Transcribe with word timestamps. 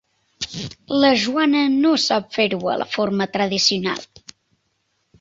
La 1.03 1.11
Joana 1.25 1.61
no 1.75 1.93
sap 2.05 2.33
fer-ho 2.39 2.73
a 2.75 2.81
la 2.85 2.91
forma 2.97 3.31
tradicional. 3.39 4.07